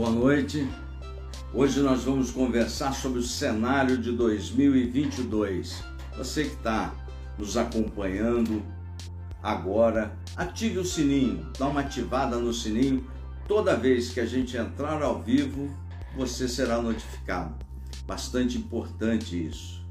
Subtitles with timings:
[0.00, 0.66] Boa noite.
[1.52, 5.84] Hoje nós vamos conversar sobre o cenário de 2022.
[6.16, 6.94] Você que está
[7.36, 8.62] nos acompanhando
[9.42, 13.06] agora, ative o sininho, dá uma ativada no sininho.
[13.46, 15.68] Toda vez que a gente entrar ao vivo,
[16.16, 17.54] você será notificado.
[18.06, 19.84] Bastante importante isso.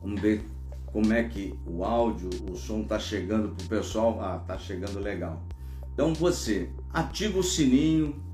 [0.00, 0.42] Vamos ver
[0.86, 4.22] como é que o áudio, o som está chegando para o pessoal.
[4.22, 5.44] Ah, está chegando legal.
[5.92, 8.26] Então você ativa o sininho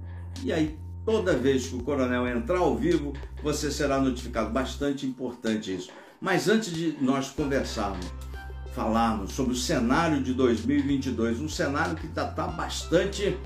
[0.45, 4.51] e aí toda vez que o coronel entrar ao vivo, você será notificado.
[4.51, 5.91] Bastante importante isso.
[6.21, 8.07] Mas antes de nós conversarmos,
[8.75, 13.37] falarmos sobre o cenário de 2022, um cenário que está tá bastante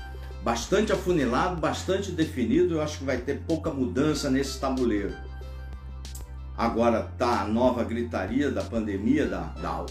[0.43, 5.15] bastante afunilado, bastante definido, eu acho que vai ter pouca mudança nesse tabuleiro.
[6.57, 9.85] Agora tá a nova gritaria da pandemia, da, da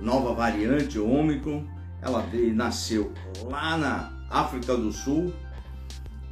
[0.00, 1.64] nova variante Ômicron,
[2.00, 3.12] ela veio, nasceu
[3.44, 5.32] lá na África do Sul,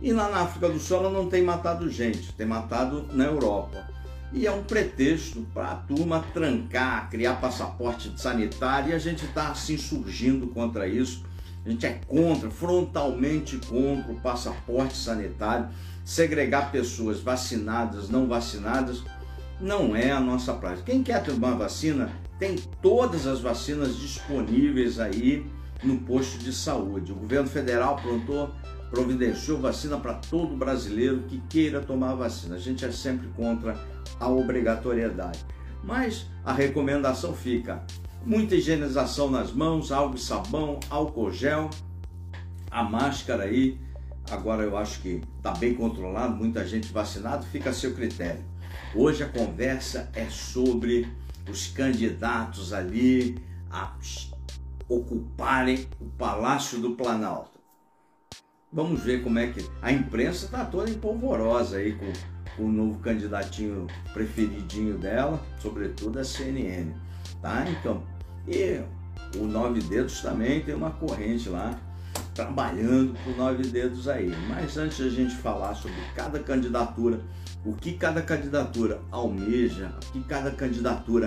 [0.00, 3.86] e lá na África do Sul ela não tem matado gente, tem matado na Europa.
[4.32, 9.48] E é um pretexto para a turma trancar, criar passaporte sanitário e a gente está
[9.48, 11.24] assim surgindo contra isso.
[11.66, 15.68] A gente é contra, frontalmente contra o passaporte sanitário,
[16.04, 19.02] segregar pessoas vacinadas, não vacinadas,
[19.60, 20.90] não é a nossa prática.
[20.90, 25.44] Quem quer tomar vacina tem todas as vacinas disponíveis aí
[25.82, 27.12] no posto de saúde.
[27.12, 28.50] O governo federal plantou
[28.90, 32.56] providenciou vacina para todo brasileiro que queira tomar vacina.
[32.56, 33.78] A gente é sempre contra
[34.18, 35.44] a obrigatoriedade.
[35.82, 37.82] Mas a recomendação fica:
[38.24, 41.70] muita higienização nas mãos, água e sabão, álcool gel,
[42.70, 43.78] a máscara aí.
[44.30, 48.44] Agora eu acho que está bem controlado, muita gente vacinada, fica a seu critério.
[48.94, 51.08] Hoje a conversa é sobre
[51.48, 53.38] os candidatos ali
[53.70, 53.92] a
[54.88, 57.59] ocuparem o Palácio do Planalto.
[58.72, 59.68] Vamos ver como é que.
[59.82, 62.12] A imprensa está toda empolvorosa aí com,
[62.56, 66.92] com o novo candidatinho preferidinho dela, sobretudo a CNN.
[67.42, 67.64] Tá?
[67.68, 68.04] Então,
[68.46, 68.80] e
[69.36, 71.76] o Nove Dedos também tem uma corrente lá
[72.32, 74.32] trabalhando com Nove Dedos aí.
[74.48, 77.20] Mas antes de a gente falar sobre cada candidatura,
[77.64, 81.26] o que cada candidatura almeja, o que cada candidatura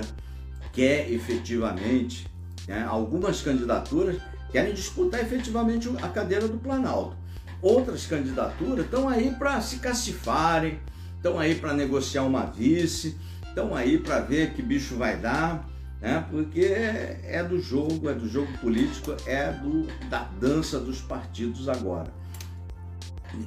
[0.71, 2.25] quer efetivamente,
[2.69, 2.85] né?
[2.87, 4.15] algumas candidaturas
[4.49, 7.21] querem disputar efetivamente a cadeira do Planalto
[7.63, 10.79] outras candidaturas estão aí para se cacifarem,
[11.15, 15.67] estão aí para negociar uma vice, estão aí para ver que bicho vai dar,
[16.01, 16.25] né?
[16.29, 22.11] porque é do jogo, é do jogo político, é do, da dança dos partidos agora.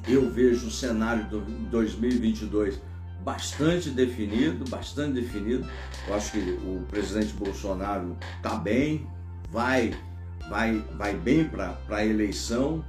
[0.07, 1.39] Eu vejo o cenário de
[1.69, 2.81] 2022
[3.23, 5.65] bastante definido, bastante definido.
[6.07, 9.07] Eu acho que o presidente Bolsonaro está bem,
[9.49, 9.93] vai,
[10.49, 12.83] vai, vai bem para a eleição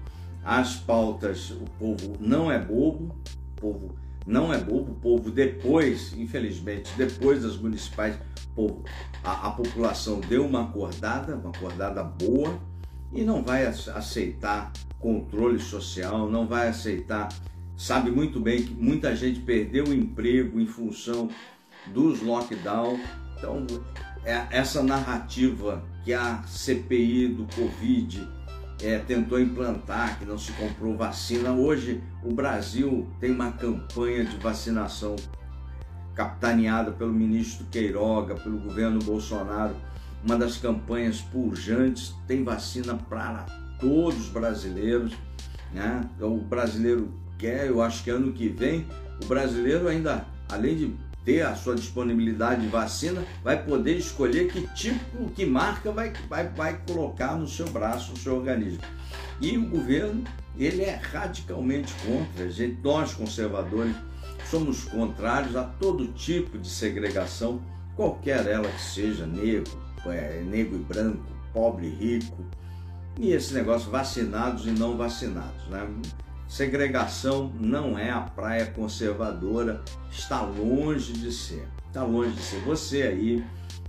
[0.48, 3.14] as pautas, o povo não é bobo,
[3.58, 3.94] o povo
[4.26, 8.18] não é bobo, o povo depois, infelizmente, depois das municipais,
[8.54, 8.82] povo,
[9.22, 12.58] a, a população deu uma acordada, uma acordada boa,
[13.12, 17.28] e não vai aceitar controle social, não vai aceitar,
[17.76, 21.28] sabe muito bem que muita gente perdeu o emprego em função
[21.88, 22.98] dos lockdown.
[23.36, 23.66] Então,
[24.24, 28.37] é essa narrativa que a CPI do Covid
[28.80, 31.52] é, tentou implantar, que não se comprou vacina.
[31.52, 35.16] Hoje o Brasil tem uma campanha de vacinação
[36.14, 39.76] capitaneada pelo ministro Queiroga, pelo governo Bolsonaro,
[40.24, 43.46] uma das campanhas pujantes, tem vacina para
[43.80, 45.12] todos os brasileiros.
[45.72, 46.08] Né?
[46.16, 48.86] Então, o brasileiro quer, eu acho que ano que vem,
[49.22, 54.66] o brasileiro ainda, além de ter a sua disponibilidade de vacina, vai poder escolher que
[54.68, 58.80] tipo, que marca vai, vai, vai colocar no seu braço, no seu organismo.
[59.40, 60.24] E o governo,
[60.56, 62.50] ele é radicalmente contra.
[62.50, 63.94] Gente, nós, conservadores,
[64.50, 67.60] somos contrários a todo tipo de segregação,
[67.94, 69.70] qualquer ela que seja, negro,
[70.06, 72.44] é, negro e branco, pobre e rico,
[73.18, 75.66] e esse negócio vacinados e não vacinados.
[75.68, 75.86] Né?
[76.48, 81.68] Segregação não é a praia conservadora, está longe de ser.
[81.86, 82.60] Está longe de ser.
[82.60, 83.44] Você aí,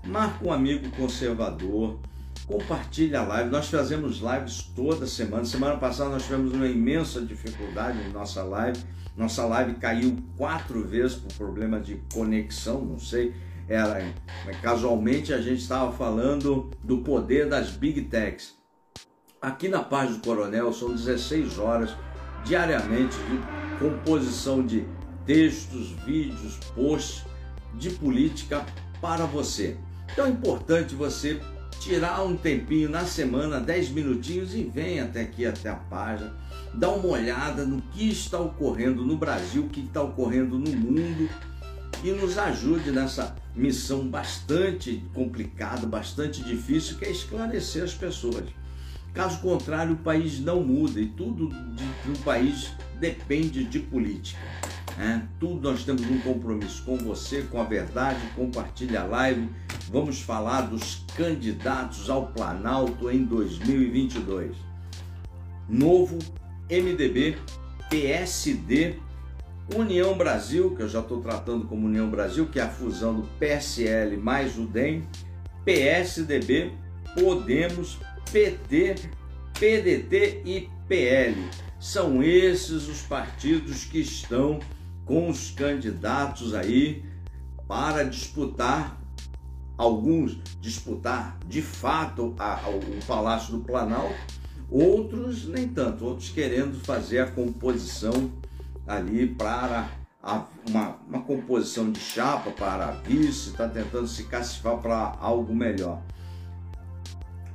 [0.05, 1.97] marca um amigo conservador,
[2.45, 3.49] compartilha a live.
[3.49, 5.45] Nós fazemos lives toda semana.
[5.45, 8.83] Semana passada nós tivemos uma imensa dificuldade em nossa live.
[9.15, 13.33] Nossa live caiu quatro vezes por problema de conexão, não sei.
[13.69, 14.03] Era
[14.61, 18.57] casualmente a gente estava falando do poder das big techs.
[19.41, 21.95] Aqui na Paz do Coronel são 16 horas
[22.43, 24.85] diariamente de composição de
[25.25, 27.23] textos, vídeos, posts
[27.75, 28.65] de política
[29.01, 29.77] para você.
[30.11, 31.39] Então é importante você
[31.79, 36.35] tirar um tempinho na semana, 10 minutinhos, e vem até aqui, até a página,
[36.73, 41.29] dá uma olhada no que está ocorrendo no Brasil, o que está ocorrendo no mundo
[42.03, 48.45] e nos ajude nessa missão bastante complicada, bastante difícil, que é esclarecer as pessoas.
[49.13, 51.49] Caso contrário, o país não muda e tudo
[52.05, 54.39] no país depende de política.
[54.97, 55.27] Né?
[55.39, 58.19] Tudo nós temos um compromisso com você, com a verdade.
[58.35, 59.49] Compartilhe a live.
[59.89, 64.55] Vamos falar dos candidatos ao Planalto em 2022.
[65.67, 66.19] Novo,
[66.69, 67.37] MDB,
[67.89, 68.97] PSD,
[69.75, 73.27] União Brasil, que eu já estou tratando como União Brasil, que é a fusão do
[73.39, 75.03] PSL mais o DEM,
[75.63, 76.71] PSDB,
[77.15, 77.97] Podemos,
[78.31, 78.95] PT,
[79.59, 81.49] PDT e PL.
[81.79, 84.59] São esses os partidos que estão
[85.05, 87.03] com os candidatos aí
[87.67, 88.99] para disputar
[89.79, 94.13] alguns disputar de fato a, a, o Palácio do Planalto,
[94.69, 98.29] outros nem tanto, outros querendo fazer a composição
[98.85, 99.89] ali para
[100.21, 106.01] a, uma, uma composição de chapa para vice, está tentando se cacifar para algo melhor.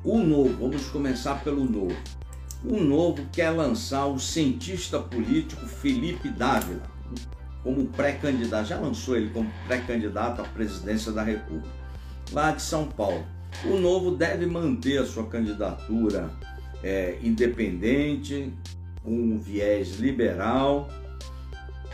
[0.05, 1.97] O novo, vamos começar pelo novo.
[2.63, 6.83] O novo quer lançar o cientista político Felipe Dávila
[7.63, 11.71] como pré-candidato, já lançou ele como pré-candidato à presidência da República,
[12.31, 13.25] lá de São Paulo.
[13.65, 16.31] O novo deve manter a sua candidatura
[16.83, 18.53] é, independente,
[19.03, 20.91] com um viés liberal.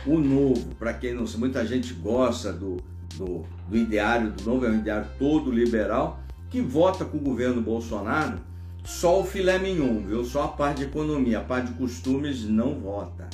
[0.05, 2.75] O novo, para quem não sabe, muita gente gosta do,
[3.15, 6.20] do, do ideário do novo, é um ideário todo liberal
[6.51, 8.39] que vota com o governo Bolsonaro
[8.83, 10.25] só o filé mignon, viu?
[10.25, 13.29] Só a parte de economia, a parte de costumes não vota.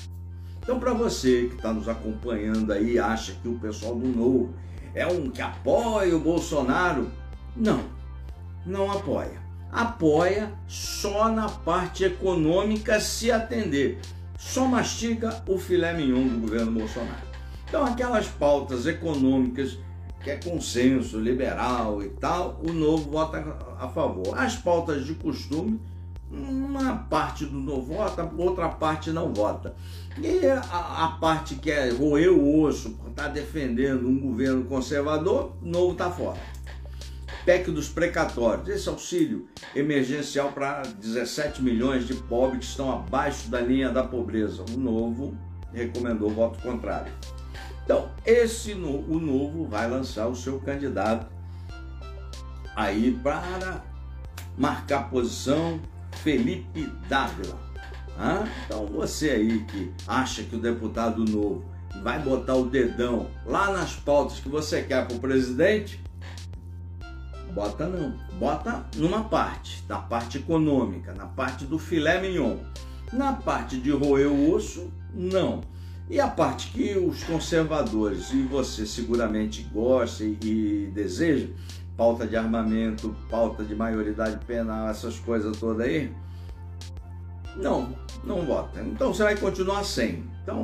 [0.62, 4.54] Então, para você que está nos acompanhando aí, acha que o pessoal do Novo
[4.94, 7.10] é um que apoia o Bolsonaro,
[7.56, 7.82] não,
[8.66, 9.42] não apoia.
[9.72, 14.00] Apoia só na parte econômica se atender.
[14.38, 17.28] Só mastiga o filé mignon do governo Bolsonaro.
[17.68, 19.78] Então, aquelas pautas econômicas
[20.28, 23.38] que é consenso liberal e tal, o novo vota
[23.80, 24.38] a favor.
[24.38, 25.80] As pautas de costume,
[26.30, 29.74] uma parte do novo vota, outra parte não vota.
[30.22, 35.94] E a, a parte que é roer o osso, está defendendo um governo conservador, novo
[35.94, 36.40] está fora.
[37.46, 43.62] PEC dos precatórios, esse auxílio emergencial para 17 milhões de pobres que estão abaixo da
[43.62, 44.66] linha da pobreza.
[44.76, 45.38] O novo
[45.72, 47.14] recomendou voto contrário.
[47.88, 51.26] Então, esse o novo vai lançar o seu candidato
[52.76, 53.82] aí para
[54.58, 55.80] marcar posição,
[56.18, 57.58] Felipe Dávila.
[58.20, 61.64] Ah, então você aí que acha que o deputado novo
[62.04, 66.04] vai botar o dedão lá nas pautas que você quer para o presidente,
[67.54, 72.58] bota não, bota numa parte, da parte econômica, na parte do filé mignon.
[73.14, 75.62] Na parte de roer o osso, não.
[76.10, 81.48] E a parte que os conservadores, e você seguramente gosta e, deseja,
[81.98, 86.14] pauta de armamento, pauta de maioridade penal, essas coisas todas aí,
[87.58, 87.94] não,
[88.24, 88.82] não vota.
[88.82, 90.24] Então você vai continuar sem.
[90.44, 90.62] Então,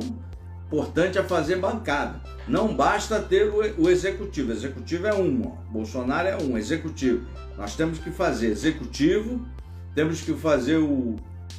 [0.66, 2.20] importante é fazer bancada.
[2.48, 4.52] Não basta ter o, executivo.
[4.52, 5.70] Executivo é um, ó.
[5.70, 7.26] Bolsonaro é um, executivo.
[7.58, 9.46] Nós temos que fazer executivo,
[9.94, 11.16] temos que fazer o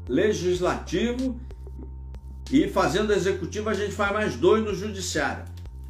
[0.08, 1.40] legislativo
[2.52, 5.46] e fazendo executivo, a gente faz mais dois no judiciário.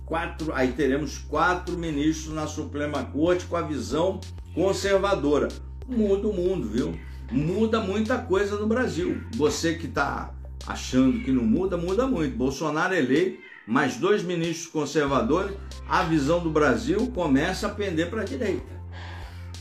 [0.06, 4.20] Quatro, aí teremos quatro ministros na Suprema Corte com a visão
[4.54, 5.50] conservadora.
[5.88, 6.98] Muda o mundo, viu?
[7.32, 9.24] Muda muita coisa no Brasil.
[9.36, 10.34] Você que está
[10.66, 12.38] achando que não muda, muda muito.
[12.38, 15.56] Bolsonaro é eleito, mais dois ministros conservadores,
[15.88, 18.74] a visão do Brasil começa a pender para a direita.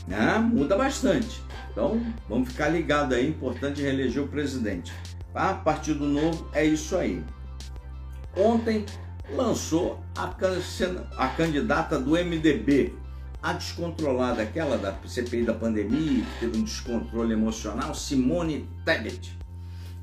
[0.07, 0.37] Né?
[0.37, 1.41] Muda bastante.
[1.71, 4.93] Então, vamos ficar ligado aí, importante reeleger o presidente.
[5.35, 5.53] Tá?
[5.53, 7.21] Partido Novo é isso aí.
[8.37, 8.85] Ontem
[9.29, 10.33] lançou a,
[11.17, 12.93] a candidata do MDB,
[13.43, 19.37] a descontrolada, aquela da CPI da pandemia, que teve um descontrole emocional, Simone Tebet.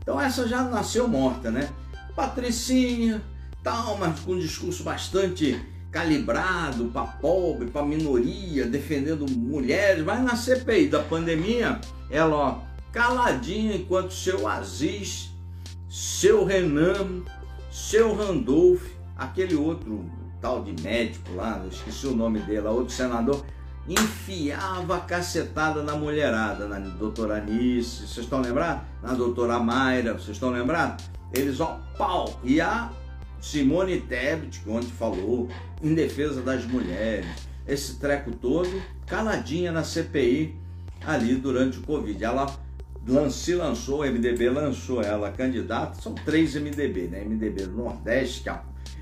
[0.02, 1.70] Então essa já nasceu morta, né?
[2.14, 3.22] Patricinha,
[3.62, 5.58] tal, mas com um discurso bastante
[5.90, 13.74] calibrado para pobre, para minoria, defendendo mulheres, mas na CPI da pandemia, ela ó, caladinho
[13.74, 15.30] enquanto seu Aziz,
[15.88, 17.22] seu Renan,
[17.70, 18.82] seu Randolph,
[19.16, 20.04] aquele outro
[20.40, 23.44] tal de médico lá, esqueci o nome dele, outro senador,
[23.88, 28.84] enfiava a cacetada na mulherada, na doutora Anice, vocês estão lembrados?
[29.02, 31.06] Na doutora Mayra, vocês estão lembrados?
[31.32, 32.38] Eles, ó, pau!
[32.44, 32.90] E a
[33.40, 35.48] Simone Tebet, que ontem falou,
[35.82, 37.26] em defesa das mulheres,
[37.66, 38.70] esse treco todo,
[39.06, 40.56] caladinha na CPI,
[41.04, 42.22] ali durante o Covid.
[42.22, 42.46] Ela
[43.30, 47.24] se lançou, o MDB lançou ela candidata, são três MDB, né?
[47.24, 48.60] MDB do Nordeste, que é,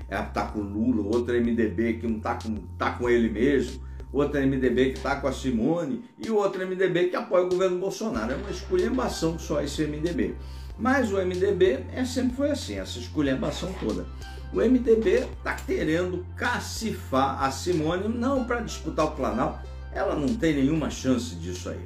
[0.09, 3.81] é, tá com Lula, outro MDB que não tá com, tá com ele mesmo,
[4.11, 8.33] outro MDB que tá com a Simone e outro MDB que apoia o governo Bolsonaro.
[8.33, 10.35] É uma esculhambação só esse MDB.
[10.79, 14.07] Mas o MDB é, sempre foi assim, essa esculhambação toda.
[14.51, 19.59] O MDB está querendo cacifar a Simone, não para disputar o Planalto,
[19.93, 21.79] ela não tem nenhuma chance disso aí.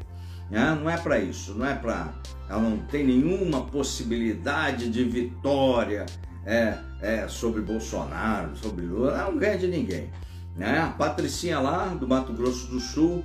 [0.50, 0.78] Né?
[0.80, 2.14] Não é para isso, não é para.
[2.50, 6.06] Ela não tem nenhuma possibilidade de vitória
[6.46, 10.10] é, é, sobre Bolsonaro, sobre Lula, ela não ganha de ninguém.
[10.56, 10.80] Né?
[10.80, 13.24] A Patricinha lá do Mato Grosso do Sul,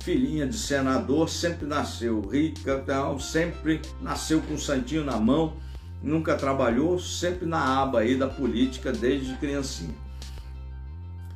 [0.00, 5.54] filhinha de senador, sempre nasceu rica, então, sempre nasceu com o santinho na mão,
[6.02, 9.94] nunca trabalhou, sempre na aba aí da política desde criancinha.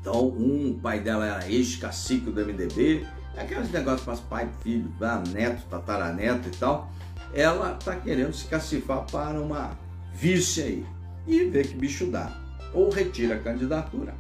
[0.01, 4.91] Então, um, o pai dela era ex-cacique do MDB, aqueles negócios para pai, filho,
[5.33, 6.91] neto, tataraneto e tal.
[7.35, 9.77] Ela está querendo se cacifar para uma
[10.15, 10.87] vice aí
[11.27, 12.33] e ver que bicho dá.
[12.73, 14.15] Ou retira a candidatura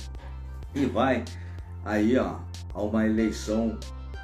[0.74, 1.24] e vai
[1.84, 2.36] aí ó,
[2.74, 3.78] a uma eleição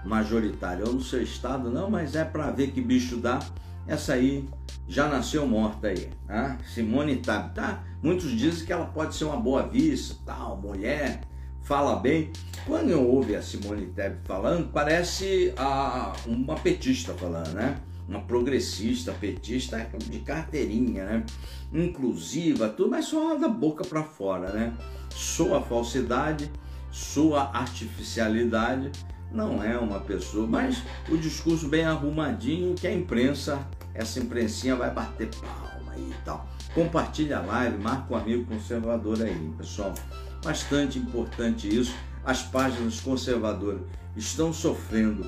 [0.05, 0.85] majoritária.
[0.85, 3.39] Ou no seu estado, não, mas é para ver que bicho dá.
[3.87, 4.49] Essa aí
[4.87, 6.11] já nasceu morta aí.
[6.27, 6.59] Né?
[6.67, 7.83] Simone Tab, tá?
[8.03, 11.23] Muitos dizem que ela pode ser uma boa vice, tal, mulher,
[11.63, 12.31] fala bem.
[12.67, 17.81] Quando eu ouvo a Simone Tebet falando, parece a, uma petista falando, né?
[18.09, 21.25] Uma progressista, petista de carteirinha, né?
[21.73, 24.73] Inclusiva, tudo, mas só da boca para fora, né?
[25.11, 26.51] Sua falsidade,
[26.91, 28.93] sua artificialidade,
[29.33, 34.91] não é uma pessoa, mas o discurso bem arrumadinho que a imprensa, essa imprensinha vai
[34.91, 36.47] bater palma e tal.
[36.75, 39.95] Compartilha a live, marca um amigo conservador aí, pessoal.
[40.43, 41.95] Bastante importante isso.
[42.25, 43.81] As páginas conservadoras
[44.17, 45.25] estão sofrendo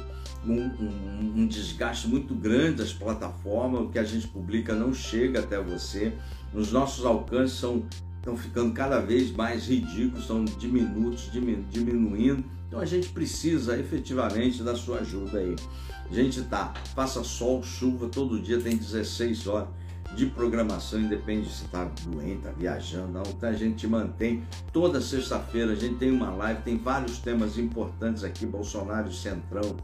[0.47, 5.41] um, um, um, desgaste muito grande das plataformas, o que a gente publica não chega
[5.41, 6.13] até você,
[6.53, 7.85] os nossos alcances são,
[8.17, 14.77] estão ficando cada vez mais ridículos, estão diminutos, diminuindo, então a gente precisa efetivamente da
[14.77, 15.57] sua ajuda aí.
[16.11, 19.69] A gente tá, faça sol, chuva, todo dia tem 16 horas
[20.15, 23.23] de programação, independe se está doente, está viajando, não.
[23.23, 24.43] Então a gente mantém
[24.73, 29.77] toda sexta-feira, a gente tem uma live, tem vários temas importantes aqui, Bolsonaro Centrão,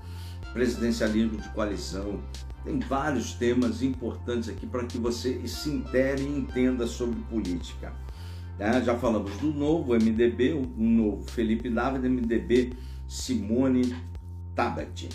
[0.52, 2.20] presidencialismo de coalizão,
[2.64, 7.92] tem vários temas importantes aqui para que você se intere e entenda sobre política.
[8.58, 8.80] Tá?
[8.80, 12.74] Já falamos do novo MDB, o novo Felipe Dávila, MDB
[13.08, 13.96] Simone
[14.54, 15.08] Tabet.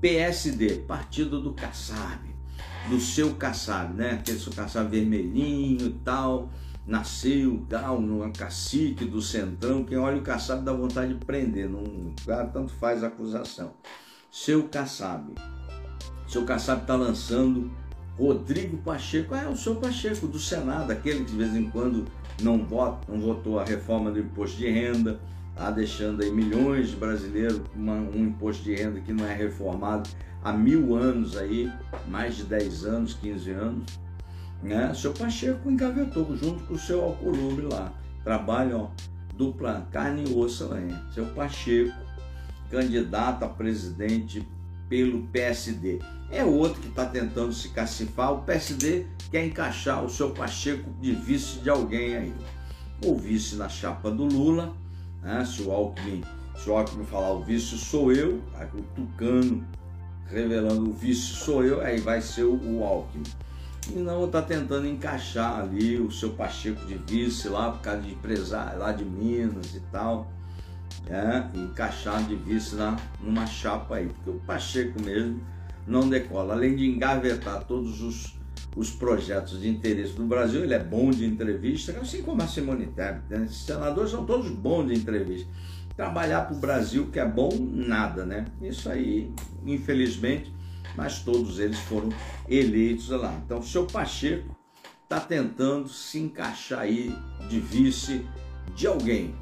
[0.00, 2.30] PSD, Partido do Kassab
[2.88, 4.12] do seu Kassab, né?
[4.12, 6.50] Aquele seu Kassab vermelhinho e tal,
[6.86, 9.84] nasceu tal, no cacique do centrão.
[9.84, 11.84] Quem olha o Kassab dá vontade de prender, não,
[12.26, 13.72] cara, tanto faz acusação.
[14.30, 15.34] Seu Kassab.
[16.26, 17.70] Seu Kassab está lançando
[18.16, 19.34] Rodrigo Pacheco.
[19.34, 22.06] É o seu Pacheco do Senado, aquele que de vez em quando
[22.42, 25.20] não, vota, não votou a reforma do imposto de renda,
[25.54, 30.08] tá deixando aí milhões de brasileiros com um imposto de renda que não é reformado
[30.42, 31.70] há mil anos aí,
[32.08, 34.00] mais de 10 anos, 15 anos,
[34.62, 34.92] né?
[34.94, 37.92] Seu Pacheco engavetou junto com o seu Alcolumbre lá.
[38.22, 38.90] Trabalham
[39.34, 40.80] dupla carne e osso lá.
[40.80, 40.94] Hein?
[41.14, 41.96] Seu Pacheco,
[42.70, 44.46] candidato a presidente
[44.88, 46.00] pelo PSD.
[46.30, 48.32] É outro que está tentando se cacifar.
[48.32, 52.34] O PSD quer encaixar o seu Pacheco de vice de alguém aí.
[53.04, 54.74] Ou vice na chapa do Lula,
[55.22, 55.42] né?
[55.44, 56.22] se o Alckmin,
[56.54, 58.42] se o Alckmin falar o vice sou eu,
[58.74, 59.64] o Tucano
[60.30, 63.24] revelando o vice sou eu, aí vai ser o Alckmin.
[63.88, 68.12] E não está tentando encaixar ali o seu Pacheco de vice lá, por causa de
[68.12, 70.30] empresário lá de Minas e tal.
[71.06, 75.40] É, encaixar de vice lá numa chapa aí, porque o Pacheco mesmo
[75.86, 76.54] não decola.
[76.54, 78.38] Além de engavetar todos os,
[78.76, 82.86] os projetos de interesse do Brasil, ele é bom de entrevista, assim como a Simone
[82.86, 83.22] Tebet.
[83.28, 83.44] Né?
[83.46, 85.48] Esses senadores são todos bons de entrevista
[86.00, 88.46] trabalhar para o Brasil, que é bom, nada, né?
[88.62, 89.30] Isso aí,
[89.66, 90.50] infelizmente,
[90.96, 92.08] mas todos eles foram
[92.48, 93.38] eleitos lá.
[93.44, 94.56] Então, o seu Pacheco
[95.02, 97.14] está tentando se encaixar aí
[97.50, 98.26] de vice
[98.74, 99.34] de alguém.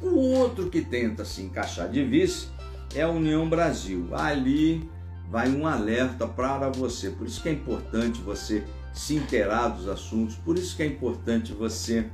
[0.00, 2.48] O outro que tenta se encaixar de vice
[2.94, 4.08] é a União Brasil.
[4.14, 4.88] Ali
[5.30, 7.10] vai um alerta para você.
[7.10, 11.52] Por isso que é importante você se inteirar dos assuntos, por isso que é importante
[11.52, 12.10] você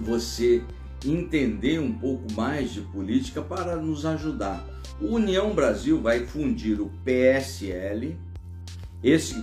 [0.00, 0.62] você
[1.04, 4.64] entender um pouco mais de política para nos ajudar.
[5.00, 8.16] O União Brasil vai fundir o PSL,
[9.02, 9.34] esse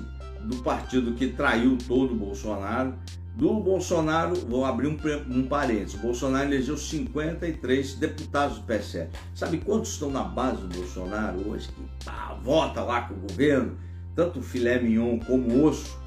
[0.41, 2.93] do partido que traiu todo o Bolsonaro,
[3.37, 4.97] Do Bolsonaro, vou abrir um,
[5.29, 9.11] um parênteses, o Bolsonaro elegeu 53 deputados do PSL.
[9.35, 11.67] Sabe quantos estão na base do Bolsonaro hoje?
[11.67, 13.77] Que tá, vota lá com o governo,
[14.15, 15.99] tanto filé mignon como osso.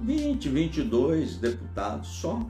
[0.00, 2.44] 20, 22 deputados só.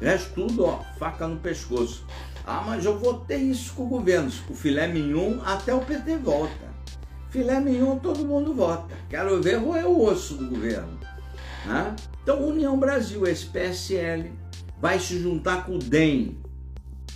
[0.00, 2.04] Resto tudo, ó, faca no pescoço.
[2.46, 4.30] Ah, mas eu votei isso com o governo.
[4.48, 6.70] O filé mignon até o PT vota.
[7.28, 8.94] Filé mignon todo mundo vota.
[9.08, 10.98] Quero ver roer o osso do governo.
[11.66, 11.94] Né?
[12.22, 14.32] Então, União Brasil, esse PSL,
[14.80, 16.38] vai se juntar com o DEM,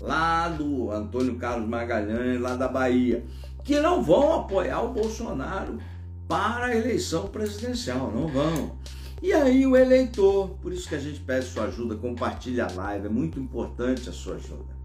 [0.00, 3.24] lá do Antônio Carlos Magalhães, lá da Bahia,
[3.62, 5.78] que não vão apoiar o Bolsonaro
[6.28, 8.76] para a eleição presidencial, não vão.
[9.24, 13.06] E aí o eleitor, por isso que a gente pede sua ajuda, compartilhe a live,
[13.06, 14.76] é muito importante a sua ajuda.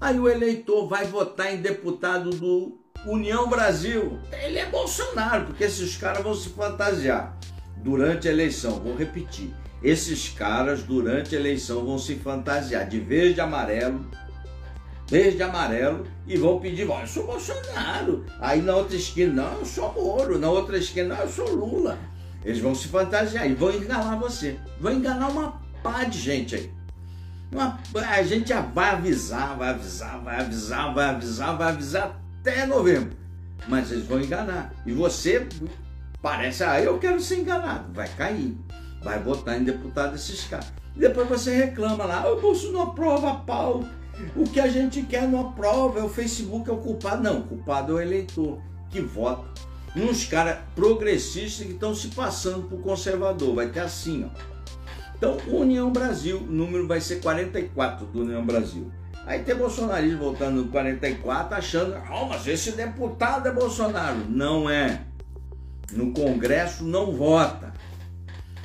[0.00, 4.18] Aí o eleitor vai votar em deputado do União Brasil.
[4.32, 7.38] Ele é Bolsonaro, porque esses caras vão se fantasiar
[7.84, 8.80] durante a eleição.
[8.80, 9.54] Vou repetir.
[9.82, 14.06] Esses caras, durante a eleição, vão se fantasiar de verde e amarelo,
[15.06, 18.24] verde e amarelo, e vão pedir, eu sou Bolsonaro.
[18.40, 20.38] Aí na outra esquina, não, eu sou Moro.
[20.38, 22.15] Na outra esquina, não, eu sou Lula.
[22.46, 24.56] Eles vão se fantasiar e vão enganar você.
[24.80, 26.72] Vão enganar uma pá de gente aí.
[27.50, 32.64] Uma, a gente já vai avisar, vai avisar, vai avisar, vai avisar, vai avisar até
[32.64, 33.16] novembro.
[33.66, 34.72] Mas eles vão enganar.
[34.86, 35.48] E você
[36.22, 37.92] parece, ah, eu quero ser enganado.
[37.92, 38.56] Vai cair.
[39.02, 40.72] Vai votar em deputado esses caras.
[40.94, 43.84] Depois você reclama lá, o Bolsonaro não aprova pau.
[44.36, 47.24] O que a gente quer não aprova, é o Facebook é o culpado.
[47.24, 49.44] Não, o culpado é o eleitor que vota.
[49.96, 53.54] Uns caras progressistas que estão se passando por conservador.
[53.54, 54.56] Vai ter assim, ó.
[55.16, 58.92] Então, União Brasil, o número vai ser 44 do União Brasil.
[59.24, 64.18] Aí tem bolsonarismo voltando no 44, achando, oh, mas esse deputado é Bolsonaro.
[64.28, 65.00] Não é.
[65.92, 67.72] No Congresso não vota.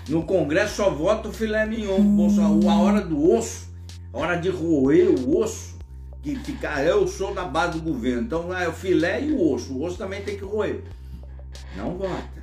[0.09, 2.01] No Congresso só vota o filé mignon.
[2.01, 3.69] Bolsonaro, a hora do osso,
[4.13, 5.77] a hora de roer o osso,
[6.21, 8.21] que ficar, eu sou da base do governo.
[8.21, 9.73] Então é o filé e o osso.
[9.73, 10.83] O osso também tem que roer.
[11.75, 12.41] Não vota.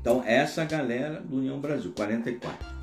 [0.00, 2.80] Então, essa galera do União Brasil, 44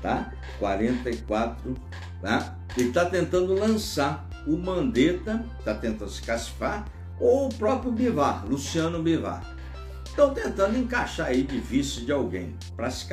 [0.00, 0.32] tá?
[0.58, 1.74] 44,
[2.20, 2.56] tá?
[2.76, 6.86] Ele está tentando lançar o Mandetta, está tentando se cacifar,
[7.18, 9.42] ou o próprio Bivar, Luciano Bivar.
[10.04, 13.06] Estão tentando encaixar aí de vice de alguém para se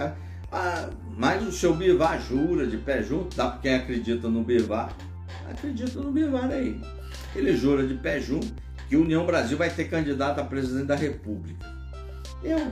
[0.50, 4.96] ah, mas o seu Bivar jura de pé junto, dá para quem acredita no Bivar,
[5.50, 6.80] acredita no Bivar aí.
[7.36, 8.54] Ele jura de pé junto
[8.88, 11.77] que União Brasil vai ter candidato a presidente da República.
[12.44, 12.72] Eu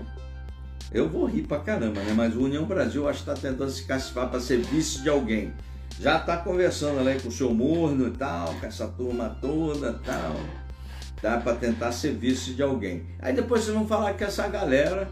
[0.92, 2.14] eu vou rir pra caramba, né?
[2.16, 5.54] Mas o União Brasil acho que está tentando se cacifar para ser vice de alguém.
[6.00, 10.06] Já está conversando ali com o seu Morno e tal, com essa turma toda e
[10.06, 10.36] tal.
[11.22, 11.38] Tá?
[11.38, 13.06] Para tentar ser vice de alguém.
[13.20, 15.10] Aí depois vocês vão falar que essa galera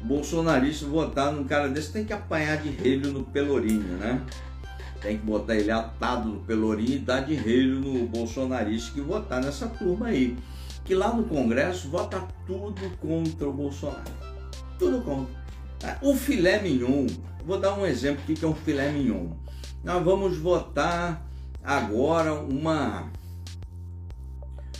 [0.00, 4.22] bolsonarista votar num cara desse tem que apanhar de relho no Pelourinho, né?
[5.02, 9.42] Tem que botar ele atado no Pelourinho e dar de relho no bolsonarista que votar
[9.42, 10.36] nessa turma aí.
[10.90, 14.10] Que lá no Congresso vota tudo contra o Bolsonaro
[14.76, 15.32] tudo contra.
[15.84, 17.06] Ah, o filé mignon,
[17.46, 19.28] vou dar um exemplo aqui que é um filé mignon.
[19.84, 21.24] Nós vamos votar
[21.62, 23.08] agora uma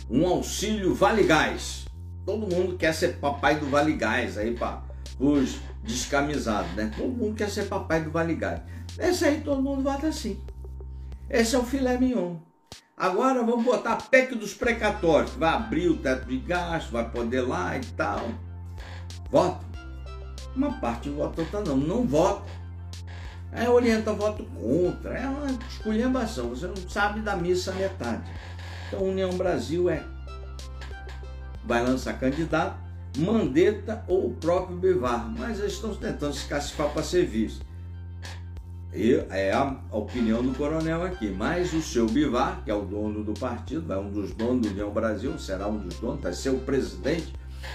[0.09, 1.85] um auxílio Vale Gás.
[2.25, 4.83] Todo mundo quer ser papai do Vale Gás aí para
[5.17, 6.91] os descamisados, né?
[6.97, 8.59] Todo mundo quer ser papai do Vale Gás.
[8.99, 10.37] Esse aí todo mundo vota assim.
[11.29, 12.35] Esse é o filé mignon.
[13.01, 17.41] Agora vamos botar a PEC dos precatórios, vai abrir o teto de gasto, vai poder
[17.41, 18.29] lá e tal.
[19.31, 19.65] Voto.
[20.55, 21.77] Uma parte vota, outra não.
[21.77, 22.47] Não vota.
[23.51, 25.17] É orienta voto contra.
[25.17, 26.49] É uma esculhambação.
[26.49, 28.21] Você não sabe da missa metade.
[28.87, 30.03] Então, União Brasil é.
[31.65, 32.77] Vai lançar candidato,
[33.17, 35.27] Mandetta ou o próprio Bivar.
[35.39, 37.65] Mas eles estão tentando se cacifar para ser visto.
[38.93, 41.29] E é a opinião do coronel aqui.
[41.29, 44.69] Mas o seu Bivar, que é o dono do partido, é um dos donos do
[44.69, 47.33] União Brasil, será um dos donos, vai ser o presidente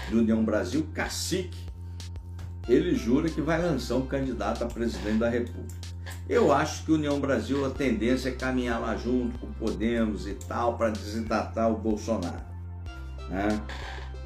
[0.09, 1.67] do União Brasil, cacique
[2.67, 5.87] ele jura que vai lançar um candidato a presidente da República.
[6.27, 10.77] Eu acho que União Brasil, a tendência é caminhar lá junto com Podemos e tal,
[10.77, 12.45] para desidratar o Bolsonaro.
[13.29, 13.61] Né?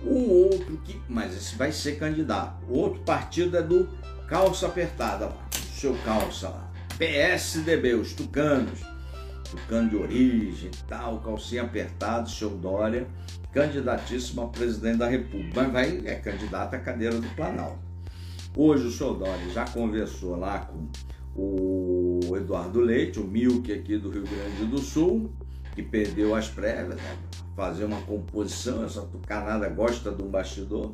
[0.04, 1.00] O outro que.
[1.08, 2.66] Mas esse vai ser candidato.
[2.68, 3.88] O outro partido é do
[4.28, 6.71] calça apertada lá, o seu calça lá.
[7.02, 8.80] PSDB, os tucanos.
[9.50, 13.08] Tucano de origem tal, calcinha apertada, seu Dória,
[13.52, 15.64] candidatíssimo a presidente da República.
[15.64, 17.80] Mas vai, é candidato à cadeira do Planalto.
[18.56, 20.88] Hoje o senhor Dória já conversou lá com
[21.36, 25.34] o Eduardo Leite, o Milk aqui do Rio Grande do Sul,
[25.74, 27.18] que perdeu as prévias, né?
[27.56, 30.94] fazer uma composição, essa tucanada gosta de um bastidor.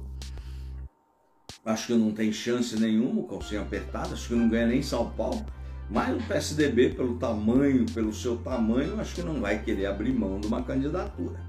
[1.65, 5.11] acho que não tem chance nenhuma, com o apertado, acho que não ganha nem São
[5.11, 5.45] Paulo.
[5.89, 10.39] Mas o PSDB, pelo tamanho, pelo seu tamanho, acho que não vai querer abrir mão
[10.39, 11.39] de uma candidatura.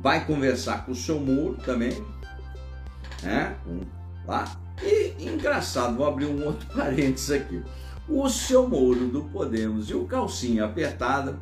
[0.00, 1.92] Vai conversar com o seu Moro também,
[3.22, 3.54] né?
[4.26, 4.58] Lá.
[4.82, 7.62] E engraçado, vou abrir um outro parênteses aqui.
[8.08, 11.38] O seu Moro do Podemos e o Calcinha Apertada,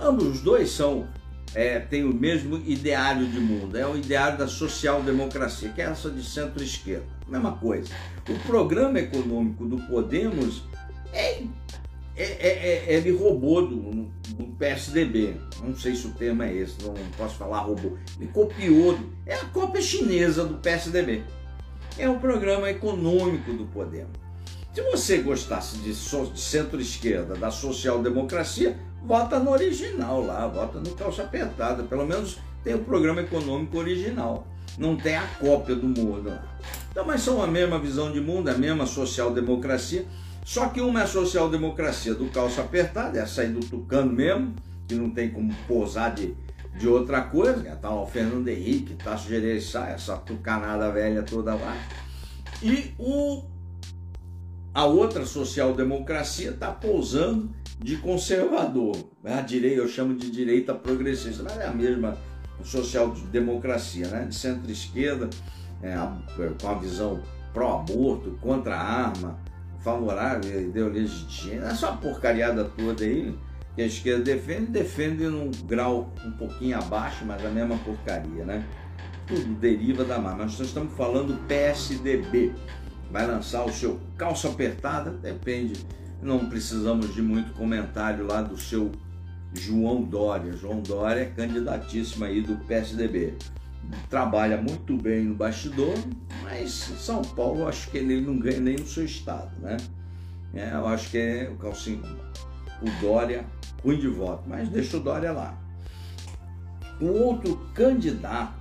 [0.00, 1.06] ambos os dois são
[1.54, 6.10] é, têm o mesmo ideário de mundo, é o ideário da social-democracia, que é essa
[6.10, 7.06] de centro-esquerda.
[7.28, 7.92] Mesma coisa.
[8.28, 10.62] O programa econômico do Podemos
[11.12, 11.42] é,
[12.16, 15.36] é, é, é ele roubou do, do, PSDB.
[15.62, 17.96] Não sei se o termo é esse, não posso falar roubou.
[18.18, 21.22] Ele copiou, é a cópia chinesa do PSDB.
[21.98, 24.18] É o programa econômico do Podemos.
[24.72, 31.22] Se você gostasse de, de centro-esquerda, da social-democracia, vota no original lá, vota no calça
[31.22, 31.82] apertada.
[31.82, 34.46] Pelo menos tem o programa econômico original.
[34.78, 36.44] Não tem a cópia do mundo lá.
[36.90, 40.06] Então, mas são a mesma visão de mundo, a mesma social-democracia.
[40.44, 44.54] Só que uma é a social-democracia do calço apertado, é aí do tucano mesmo,
[44.88, 46.34] que não tem como posar de,
[46.76, 51.76] de outra coisa, é tá o Fernando Henrique, tá Gereissá, essa tucanada velha toda lá.
[52.62, 53.44] E o,
[54.74, 58.96] a outra social-democracia está pousando de conservador.
[59.24, 62.18] A direita, eu chamo de direita progressista, mas é a mesma
[62.62, 64.26] social-democracia, né?
[64.26, 65.30] de centro-esquerda,
[65.82, 65.94] é,
[66.60, 67.22] com a visão
[67.54, 69.38] pró-aborto, contra a arma,
[69.80, 73.34] favorável ideologia essa porcariada toda aí
[73.74, 78.66] que a esquerda defende, defende num grau um pouquinho abaixo, mas a mesma porcaria, né?
[79.26, 80.34] Tudo deriva da má.
[80.34, 82.52] Nós estamos falando PSDB.
[83.10, 85.10] Vai lançar o seu calça apertada?
[85.10, 85.86] Depende.
[86.20, 88.90] Não precisamos de muito comentário lá do seu
[89.54, 90.52] João Dória.
[90.52, 93.34] João Dória é candidatíssimo aí do PSDB
[94.08, 95.94] trabalha muito bem no bastidor,
[96.42, 99.76] mas São Paulo acho que ele não ganha nem no seu estado, né?
[100.52, 102.02] É, eu acho que é o Calcinho,
[102.82, 103.44] o Dória,
[103.84, 105.56] ruim de voto, mas deixa o Dória lá.
[107.00, 108.54] O outro candidato,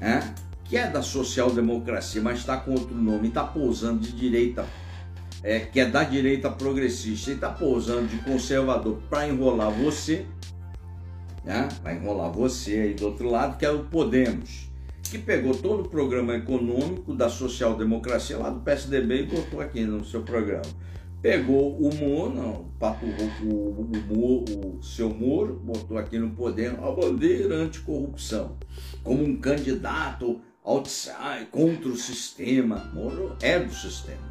[0.00, 0.22] é,
[0.64, 4.64] que é da social-democracia, mas está com outro nome, está pousando de direita,
[5.42, 10.26] é, que é da direita progressista, e está pousando de conservador para enrolar você,
[11.44, 11.68] né?
[11.82, 14.70] vai enrolar você aí do outro lado, que é o Podemos,
[15.02, 20.04] que pegou todo o programa econômico da social-democracia lá do PSDB e botou aqui no
[20.04, 20.62] seu programa.
[21.20, 27.56] Pegou o Moro, o, o, o, o seu Moro, botou aqui no Podemos a bandeira
[27.56, 28.56] anticorrupção,
[29.02, 32.90] como um candidato outside, contra o sistema.
[32.94, 34.30] Moro é do sistema.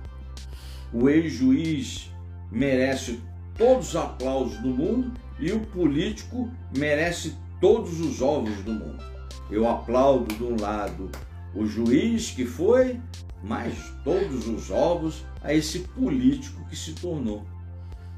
[0.91, 2.09] O ex-juiz
[2.51, 3.19] merece
[3.59, 9.03] todos os aplausos do mundo e o político merece todos os ovos do mundo.
[9.51, 11.11] Eu aplaudo de um lado
[11.53, 12.99] o juiz que foi,
[13.43, 17.45] mas todos os ovos a esse político que se tornou.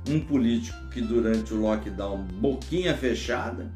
[0.07, 3.71] Um político que durante o lockdown, boquinha fechada,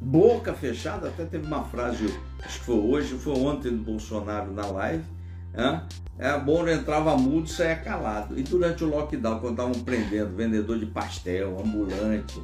[0.00, 2.04] boca fechada, até teve uma frase,
[2.42, 5.04] acho que foi hoje, foi ontem do Bolsonaro na live,
[5.52, 5.80] é,
[6.18, 8.38] é bom entrava mudo e saia calado.
[8.38, 12.40] E durante o lockdown, quando estavam prendendo vendedor de pastel, ambulante,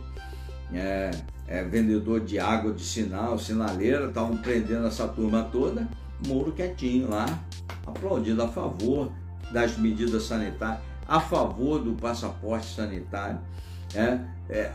[0.72, 1.11] é,
[1.46, 5.88] é, vendedor de água de sinal, sinaleira, estavam prendendo essa turma toda,
[6.26, 7.26] Moro quietinho lá,
[7.87, 9.11] aplaudindo a favor
[9.52, 13.38] das medidas sanitárias, a favor do passaporte sanitário.
[13.94, 14.18] É,
[14.50, 14.72] é,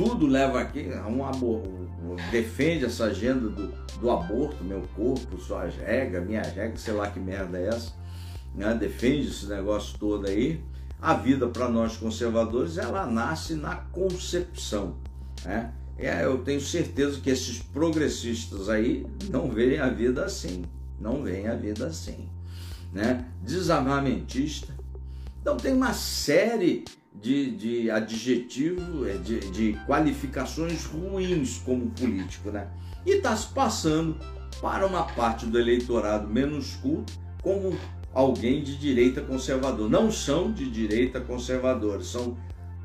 [0.00, 1.68] tudo leva aqui a um aborto,
[2.30, 3.66] defende essa agenda do,
[4.00, 7.92] do aborto, meu corpo, suas regras, minha regra, sei lá que merda é essa,
[8.54, 8.72] né?
[8.72, 10.64] defende esse negócio todo aí
[11.02, 14.96] a vida para nós conservadores ela nasce na concepção.
[15.44, 15.70] Né?
[15.98, 20.64] Eu tenho certeza que esses progressistas aí não veem a vida assim,
[20.98, 22.26] não veem a vida assim,
[22.90, 23.26] né?
[23.42, 24.74] Desarmamentista.
[25.42, 26.86] Então tem uma série
[27.20, 32.68] de, de adjetivos, é, de, de qualificações ruins como político, né?
[33.04, 34.16] E está se passando
[34.60, 37.76] para uma parte do eleitorado menos culto como
[38.12, 39.88] alguém de direita conservador.
[39.88, 42.36] Não são de direita conservadores, são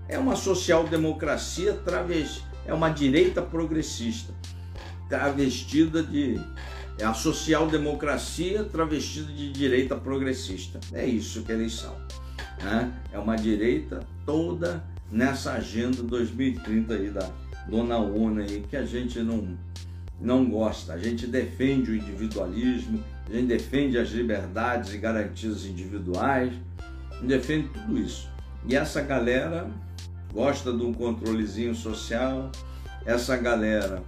[0.08, 4.34] é uma social-democracia travesti, é uma direita progressista,
[5.10, 6.40] travestida de
[6.98, 10.80] é a social-democracia travestida de direita progressista.
[10.94, 11.94] É isso que eles são.
[12.64, 12.92] Né?
[13.12, 17.30] É uma direita toda nessa agenda 2030 aí da
[17.68, 19.58] Dona Una aí, que a gente não,
[20.20, 20.94] não gosta.
[20.94, 26.54] A gente defende o individualismo, a gente defende as liberdades e garantias individuais,
[27.22, 28.30] defende tudo isso.
[28.68, 29.70] E essa galera
[30.34, 32.52] gosta de um controlezinho social,
[33.06, 34.04] essa galera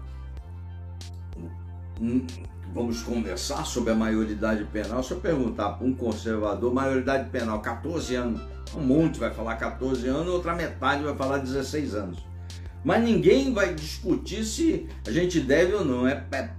[2.78, 5.02] vamos conversar sobre a maioridade penal.
[5.02, 8.40] Se eu perguntar para um conservador, maioridade penal, 14 anos,
[8.76, 12.24] um monte vai falar 14 anos, outra metade vai falar 16 anos.
[12.86, 16.08] Mas ninguém vai discutir se a gente deve ou não.
[16.08, 16.52] É, é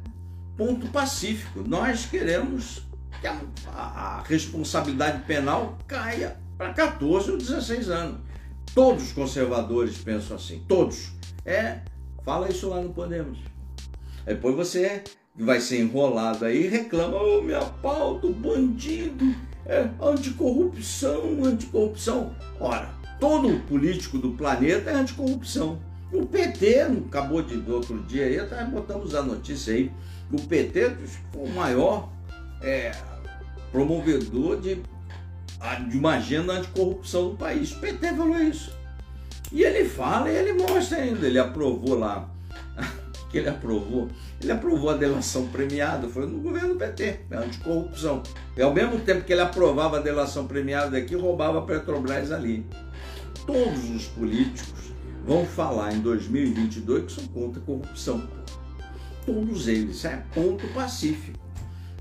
[0.57, 1.63] ponto pacífico.
[1.65, 2.83] Nós queremos
[3.21, 8.19] que a, a, responsabilidade penal caia para 14 ou 16 anos.
[8.75, 11.13] Todos os conservadores pensam assim, todos.
[11.45, 11.79] É,
[12.25, 13.39] fala isso lá no Podemos.
[14.27, 15.05] Depois você
[15.44, 22.35] vai ser enrolado aí reclama, oh, minha pauta, bandido, é anticorrupção, anticorrupção.
[22.59, 25.79] Ora, todo político do planeta é anticorrupção.
[26.12, 29.92] O PT, acabou de do outro dia aí, até botamos a notícia aí,
[30.33, 30.96] o PT
[31.33, 32.11] foi o maior
[32.62, 32.92] é,
[33.70, 34.83] promovedor de,
[35.88, 37.72] de uma agenda anticorrupção do país.
[37.72, 38.72] O PT falou isso.
[39.53, 42.29] E ele fala e ele mostra ainda, ele aprovou lá
[43.29, 44.09] que ele aprovou.
[44.41, 48.23] Ele aprovou a delação premiada, foi no governo PT, é anticorrupção.
[48.57, 52.64] E ao mesmo tempo que ele aprovava a delação premiada aqui, roubava a Petrobras ali.
[53.47, 54.93] Todos os políticos
[55.27, 58.29] vão falar em 2022 que são contra a corrupção.
[59.27, 61.38] Todos eles, é ponto pacífico.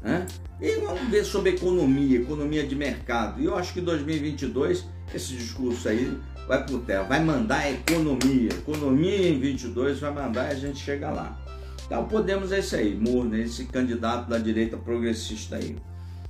[0.01, 0.25] Né?
[0.61, 3.41] E vamos ver sobre economia, economia de mercado.
[3.41, 8.49] E eu acho que 2022, esse discurso aí vai pro terra, vai mandar a economia.
[8.49, 11.37] Economia em 22 vai mandar e a gente chega lá.
[11.85, 15.77] Então Podemos é esse aí, Murner, esse candidato da direita progressista aí.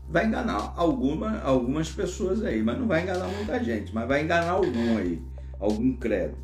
[0.09, 4.51] Vai enganar alguma, algumas pessoas aí, mas não vai enganar muita gente, mas vai enganar
[4.51, 5.21] algum aí,
[5.59, 6.35] algum credo.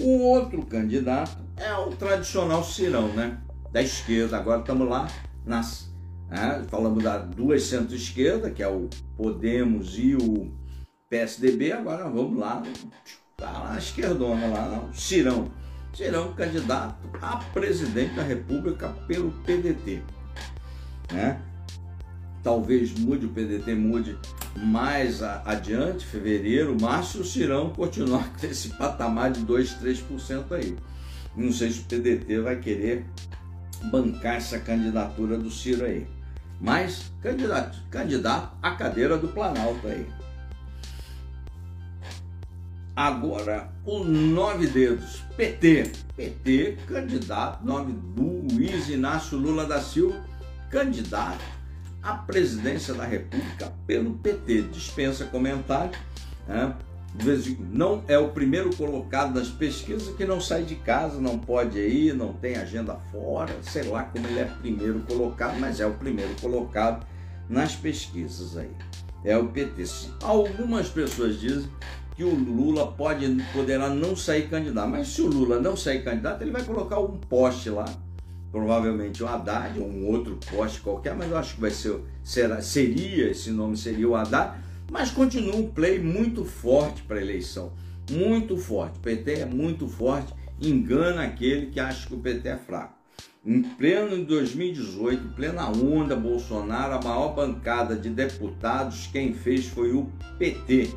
[0.00, 3.38] O outro candidato é o tradicional Cirão, né?
[3.72, 4.36] Da esquerda.
[4.36, 5.08] Agora estamos lá
[5.44, 5.90] nas.
[6.28, 6.64] Né?
[6.68, 10.52] Falamos da duas centro-esquerda, que é o Podemos e o
[11.08, 12.62] PSDB, agora vamos lá,
[13.36, 15.50] tá lá a esquerdona lá, não, Cirão.
[15.94, 20.02] Cirão candidato a presidente da República pelo PDT.
[21.10, 21.40] Né?
[22.42, 24.18] Talvez mude, o PDT mude
[24.56, 30.76] mais adiante, fevereiro, março, o Cirão continuar com esse patamar de 2, 3% aí.
[31.34, 33.06] Não sei se o PDT vai querer
[33.84, 36.06] bancar essa candidatura do Ciro aí.
[36.60, 40.06] Mas candidato, candidato à cadeira do Planalto aí.
[42.98, 45.92] Agora, o Nove Dedos, PT.
[46.16, 50.20] PT, candidato, nome Luiz Inácio Lula da Silva,
[50.68, 51.44] candidato
[52.02, 54.62] à presidência da República pelo PT.
[54.62, 55.92] Dispensa comentário.
[56.48, 56.74] Né?
[57.70, 62.12] Não é o primeiro colocado nas pesquisas que não sai de casa, não pode ir,
[62.14, 66.34] não tem agenda fora, sei lá como ele é primeiro colocado, mas é o primeiro
[66.40, 67.06] colocado
[67.48, 68.74] nas pesquisas aí.
[69.22, 69.84] É o PT.
[70.20, 71.70] Algumas pessoas dizem
[72.18, 74.88] que o Lula pode, poderá não sair candidato.
[74.88, 77.84] Mas se o Lula não sair candidato, ele vai colocar um poste lá,
[78.50, 82.60] provavelmente o Haddad, ou um outro poste qualquer, mas eu acho que vai ser, será,
[82.60, 84.58] seria, esse nome seria o Haddad,
[84.90, 87.70] mas continua um play muito forte para a eleição,
[88.10, 88.98] muito forte.
[88.98, 92.98] O PT é muito forte, engana aquele que acha que o PT é fraco.
[93.46, 99.92] Em pleno 2018, em plena onda Bolsonaro, a maior bancada de deputados, quem fez foi
[99.92, 100.90] o PT.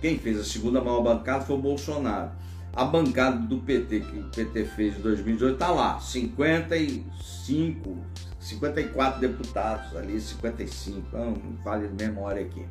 [0.00, 2.30] Quem fez a segunda maior bancada foi o Bolsonaro.
[2.74, 7.96] A bancada do PT, que o PT fez em 2018, está lá, 55,
[8.38, 12.66] 54 deputados ali, 55, não, fale de memória aqui.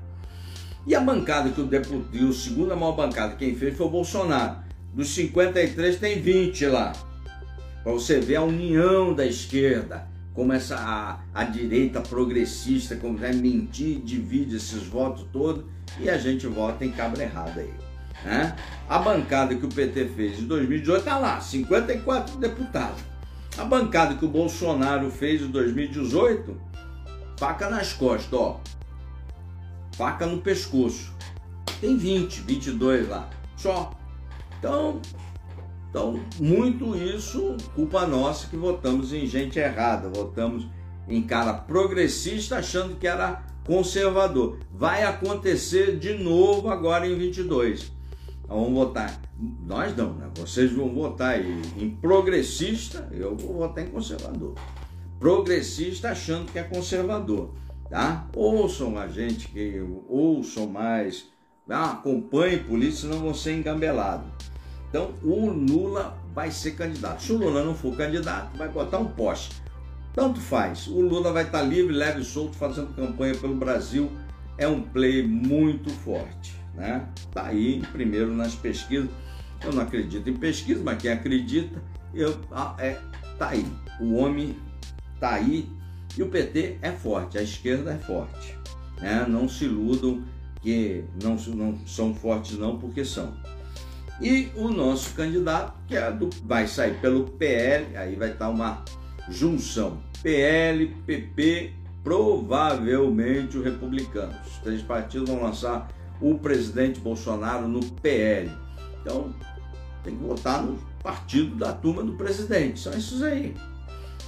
[0.85, 4.57] E a bancada que o deputado, a segunda maior bancada, quem fez foi o Bolsonaro.
[4.93, 6.93] Dos 53 tem 20 lá.
[7.83, 13.33] Para você ver a união da esquerda, como essa a, a direita progressista, como vai
[13.33, 15.65] mentir, divide esses votos todos
[15.99, 17.73] e a gente vota em cabra errada aí.
[18.23, 18.55] Né?
[18.89, 23.01] A bancada que o PT fez em 2018 está lá, 54 deputados.
[23.57, 26.59] A bancada que o Bolsonaro fez em 2018,
[27.37, 28.59] faca nas costas, ó.
[29.95, 31.13] Faca no pescoço.
[31.79, 33.29] Tem 20, 22 lá.
[33.55, 33.91] Só.
[34.59, 34.99] Então,
[35.89, 40.67] então, muito isso, culpa nossa que votamos em gente errada, votamos
[41.07, 44.59] em cara progressista achando que era conservador.
[44.71, 47.91] Vai acontecer de novo agora em 22.
[48.43, 49.19] Então, vamos votar.
[49.65, 50.29] Nós não, né?
[50.35, 54.53] Vocês vão votar em progressista, eu vou votar em conservador.
[55.19, 57.53] Progressista achando que é conservador,
[57.89, 58.27] tá?
[58.35, 61.25] Ouçam a gente, que ouçam mais,
[61.67, 61.91] tá?
[61.91, 64.27] acompanhem polícia, senão vão ser engambelados.
[64.89, 67.23] Então, o Lula vai ser candidato.
[67.23, 69.55] Se o Lula não for candidato, vai botar um poste.
[70.15, 70.87] Tanto faz.
[70.87, 74.09] O Lula vai estar livre, leve e solto, fazendo campanha pelo Brasil.
[74.57, 76.55] É um play muito forte.
[76.73, 77.05] Né?
[77.33, 79.09] Tá aí primeiro nas pesquisas.
[79.61, 81.81] Eu não acredito em pesquisa, mas quem acredita,
[82.13, 82.97] eu, ah, é,
[83.37, 83.65] tá aí.
[83.99, 84.55] O homem
[85.19, 85.69] tá aí
[86.17, 88.57] E o PT é forte, a esquerda é forte.
[89.01, 89.25] Né?
[89.27, 90.23] Não se iludam
[90.61, 93.33] que não, não são fortes não, porque são.
[94.21, 98.83] E o nosso candidato, que é do, vai sair pelo PL, aí vai estar uma
[99.29, 99.99] junção.
[100.21, 104.33] PL, PP, provavelmente o republicano.
[104.45, 105.89] Os três partidos vão lançar
[106.21, 108.51] o presidente Bolsonaro no PL.
[109.01, 109.33] Então,
[110.03, 112.79] tem que votar no partido da turma do presidente.
[112.79, 113.55] São esses aí.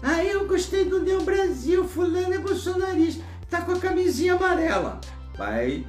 [0.02, 5.02] Ah, eu gostei do Neo Brasil, fulano é bolsonarista, tá com a camisinha amarela.
[5.36, 5.86] Vai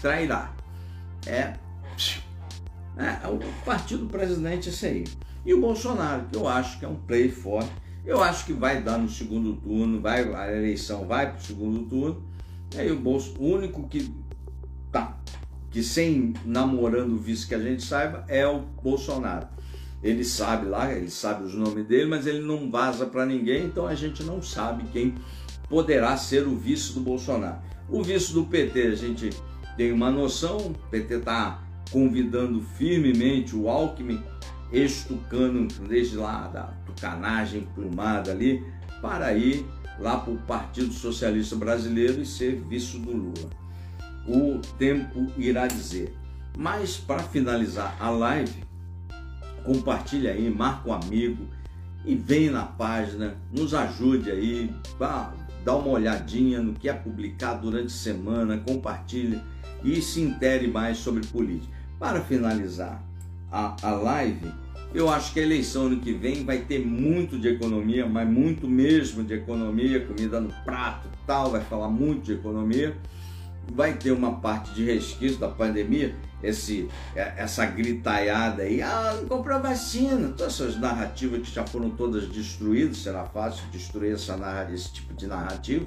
[0.00, 0.52] trairá.
[1.26, 1.54] É,
[2.98, 5.04] é o partido do presidente é esse aí.
[5.46, 7.70] E o Bolsonaro, que eu acho que é um play forte.
[8.04, 11.88] Eu acho que vai dar no segundo turno, vai, a eleição vai para o segundo
[11.88, 12.22] turno.
[12.74, 14.12] E aí o Bolso, único que
[14.90, 15.16] tá,
[15.70, 19.46] que sem namorando o vice que a gente saiba, é o Bolsonaro.
[20.02, 23.86] Ele sabe lá, ele sabe os nomes dele, mas ele não vaza para ninguém, então
[23.86, 25.14] a gente não sabe quem
[25.68, 27.58] poderá ser o vice do Bolsonaro.
[27.88, 29.30] O vice do PT, a gente
[29.76, 31.62] tem uma noção, o PT está
[31.92, 34.20] convidando firmemente o Alckmin,
[34.72, 38.64] ex-tucano, desde lá da tucanagem plumada ali,
[39.00, 39.66] para ir
[39.98, 43.50] lá para o Partido Socialista Brasileiro e ser vice do Lula.
[44.26, 46.16] O tempo irá dizer.
[46.56, 48.62] Mas para finalizar a live,
[49.64, 51.46] compartilha aí, marca um amigo
[52.04, 54.74] e vem na página, nos ajude aí,
[55.64, 59.40] dá uma olhadinha no que é publicado durante a semana, compartilhe
[59.82, 61.72] e se intere mais sobre política.
[61.98, 63.02] Para finalizar
[63.50, 64.52] a, a live,
[64.94, 68.68] eu acho que a eleição ano que vem vai ter muito de economia, mas muito
[68.68, 72.96] mesmo de economia, comida no prato tal, vai falar muito de economia.
[73.72, 79.28] Vai ter uma parte de resquício da pandemia esse, é, essa gritaiada aí, ah, não
[79.28, 84.36] comprou vacina, todas essas narrativas que já foram todas destruídas, será fácil destruir essa,
[84.72, 85.86] esse tipo de narrativa,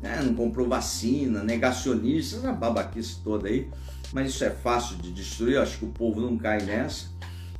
[0.00, 0.20] né?
[0.22, 3.70] não comprou vacina, negacionista, essa babaquice toda aí,
[4.12, 7.06] mas isso é fácil de destruir, acho que o povo não cai nessa,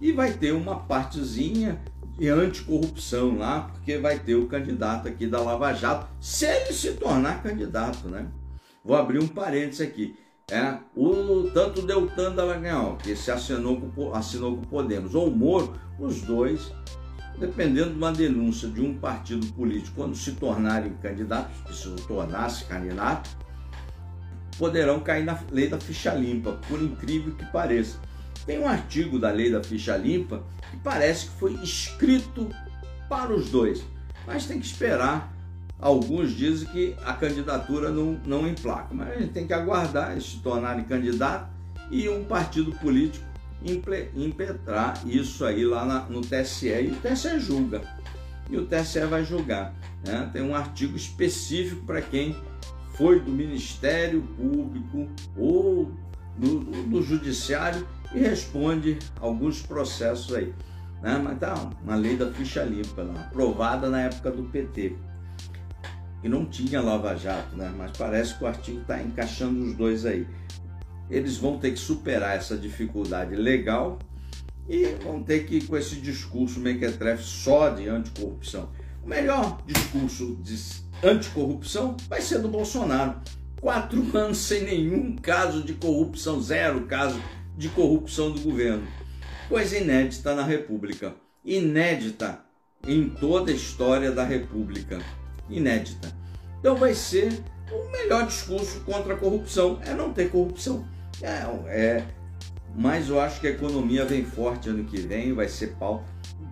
[0.00, 1.80] e vai ter uma partezinha
[2.18, 6.92] de anticorrupção lá, porque vai ter o candidato aqui da Lava Jato, se ele se
[6.94, 8.26] tornar candidato, né?
[8.84, 10.16] Vou abrir um parênteses aqui
[10.48, 15.26] é, o, tanto o Deltan Dallagnol, que se assinou com, assinou com o Podemos, ou
[15.26, 16.72] o Moro, os dois,
[17.36, 23.28] dependendo de uma denúncia de um partido político, quando se tornarem candidatos, se tornar-se candidato,
[24.56, 27.98] poderão cair na lei da ficha limpa, por incrível que pareça.
[28.46, 32.48] Tem um artigo da lei da ficha limpa que parece que foi escrito
[33.08, 33.84] para os dois,
[34.26, 35.36] mas tem que esperar
[35.78, 40.24] Alguns dizem que a candidatura não, não emplaca, mas a gente tem que aguardar eles
[40.24, 41.50] se tornarem candidato
[41.90, 43.24] e um partido político
[44.14, 47.82] impetrar isso aí lá na, no TSE e o TSE julga.
[48.48, 49.74] E o TSE vai julgar.
[50.06, 50.30] Né?
[50.32, 52.36] Tem um artigo específico para quem
[52.94, 55.92] foi do Ministério Público ou
[56.38, 60.54] do, do Judiciário e responde alguns processos aí.
[61.02, 61.20] Né?
[61.22, 64.96] Mas tá uma lei da ficha limpa, lá, aprovada na época do PT
[66.26, 67.72] e não tinha Lava Jato, né?
[67.76, 70.26] mas parece que o artigo está encaixando os dois aí.
[71.08, 73.98] Eles vão ter que superar essa dificuldade legal
[74.68, 78.70] e vão ter que ir com esse discurso mequetrefe só de anticorrupção.
[79.04, 80.58] O melhor discurso de
[81.06, 83.20] anticorrupção vai ser do Bolsonaro.
[83.60, 87.20] Quatro anos sem nenhum caso de corrupção, zero caso
[87.56, 88.86] de corrupção do governo.
[89.48, 91.14] Coisa inédita na República.
[91.44, 92.40] Inédita
[92.86, 94.98] em toda a história da República
[95.48, 96.12] inédita.
[96.58, 100.86] Então vai ser o melhor discurso contra a corrupção é não ter corrupção.
[101.22, 102.04] É, é,
[102.76, 106.04] mas eu acho que a economia vem forte ano que vem, vai ser pau.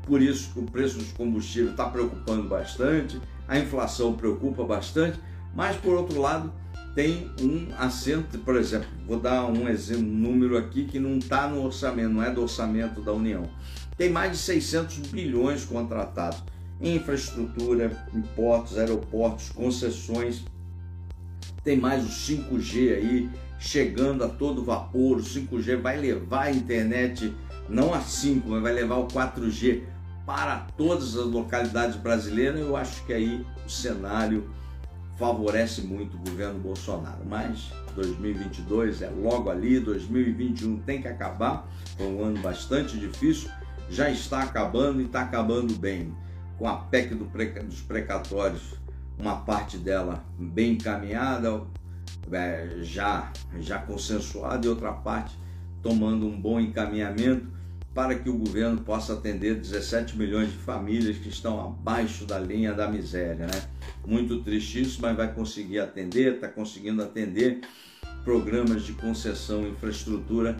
[0.06, 5.18] Por isso o preço dos combustíveis está preocupando bastante, a inflação preocupa bastante,
[5.54, 6.52] mas por outro lado
[6.94, 11.48] tem um assento, por exemplo, vou dar um exemplo, um número aqui que não está
[11.48, 13.48] no orçamento, não é do orçamento da União.
[13.96, 16.42] Tem mais de 600 bilhões contratados
[16.80, 17.90] infraestrutura,
[18.34, 20.44] portos, aeroportos, concessões.
[21.62, 25.18] Tem mais o 5G aí chegando a todo vapor.
[25.18, 27.34] O 5G vai levar a internet,
[27.68, 29.82] não a 5, mas vai levar o 4G
[30.26, 32.60] para todas as localidades brasileiras.
[32.60, 34.50] Eu acho que aí o cenário
[35.16, 37.24] favorece muito o governo Bolsonaro.
[37.26, 41.68] Mas 2022 é logo ali, 2021 tem que acabar.
[41.96, 43.50] Foi um ano bastante difícil,
[43.88, 46.14] já está acabando e está acabando bem
[46.58, 48.74] com a PEC do pre, dos precatórios,
[49.18, 51.62] uma parte dela bem encaminhada,
[52.32, 55.36] é, já, já consensuada, e outra parte
[55.82, 57.52] tomando um bom encaminhamento
[57.94, 62.72] para que o governo possa atender 17 milhões de famílias que estão abaixo da linha
[62.72, 63.46] da miséria.
[63.46, 63.62] Né?
[64.06, 67.60] Muito triste isso, mas vai conseguir atender, está conseguindo atender
[68.22, 70.56] programas de concessão infraestrutura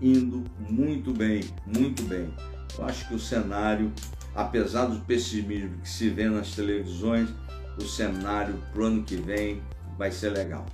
[0.00, 2.28] indo muito bem, muito bem.
[2.78, 3.92] Eu acho que o cenário,
[4.34, 7.28] apesar do pessimismo que se vê nas televisões,
[7.78, 9.62] o cenário para o ano que vem
[9.98, 10.66] vai ser legal.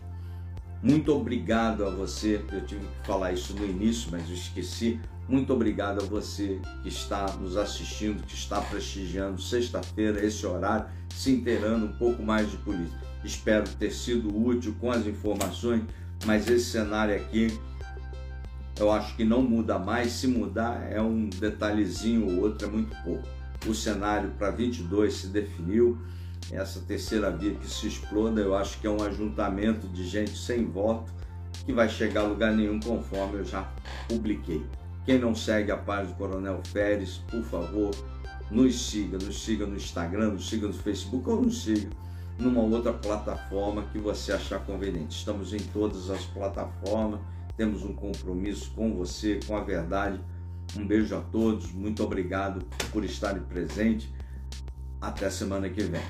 [0.82, 5.00] Muito obrigado a você, eu tive que falar isso no início, mas eu esqueci.
[5.33, 11.30] Muito obrigado a você que está nos assistindo, que está prestigiando sexta-feira, esse horário, se
[11.30, 13.01] inteirando um pouco mais de política.
[13.24, 15.85] Espero ter sido útil com as informações,
[16.26, 17.59] mas esse cenário aqui
[18.78, 20.12] eu acho que não muda mais.
[20.12, 23.26] Se mudar, é um detalhezinho ou outro, é muito pouco.
[23.66, 25.97] O cenário para 22 se definiu.
[26.51, 30.66] Essa terceira via que se exploda, eu acho que é um ajuntamento de gente sem
[30.66, 31.11] voto
[31.64, 33.66] que vai chegar a lugar nenhum, conforme eu já
[34.07, 34.62] publiquei.
[35.05, 37.90] Quem não segue a página do Coronel Férez, por favor,
[38.50, 41.90] nos siga, nos siga no Instagram, nos siga no Facebook ou nos siga
[42.38, 45.18] numa outra plataforma que você achar conveniente.
[45.18, 47.20] Estamos em todas as plataformas
[47.57, 50.20] temos um compromisso com você, com a verdade.
[50.76, 54.09] Um beijo a todos, muito obrigado por estarem presentes.
[55.00, 56.03] Até semana que vem.